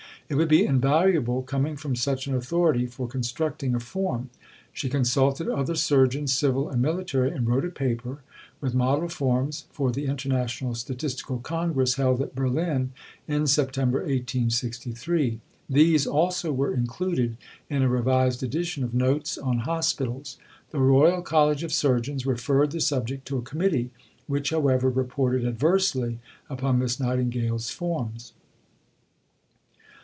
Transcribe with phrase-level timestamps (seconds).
[0.29, 4.29] It would be invaluable, coming from such an authority, for constructing a Form."
[4.71, 8.21] She consulted other surgeons, civil and military, and wrote a paper,
[8.61, 12.93] with Model Forms, for the International Statistical Congress held at Berlin
[13.27, 15.41] in September 1863.
[15.69, 17.35] These also were included
[17.69, 20.37] in a revised edition of Notes on Hospitals.
[20.69, 23.91] The Royal College of Surgeons referred the subject to a Committee,
[24.27, 28.31] which, however, reported adversely upon Miss Nightingale's Forms.